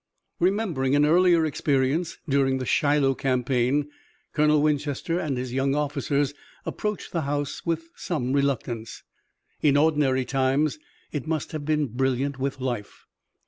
Remembering 0.39 0.95
an 0.95 1.05
earlier 1.05 1.45
experience 1.45 2.17
during 2.27 2.57
the 2.57 2.65
Shiloh 2.65 3.13
campaign 3.13 3.87
Colonel 4.33 4.59
Winchester 4.59 5.19
and 5.19 5.37
his 5.37 5.53
young 5.53 5.75
officers 5.75 6.33
approached 6.65 7.11
the 7.11 7.21
house 7.21 7.67
with 7.67 7.87
some 7.95 8.33
reluctance. 8.33 9.03
In 9.61 9.77
ordinary 9.77 10.25
times 10.25 10.79
it 11.11 11.27
must 11.27 11.51
have 11.51 11.65
been 11.65 11.85
brilliant 11.85 12.39
with 12.39 12.59
life. 12.59 13.05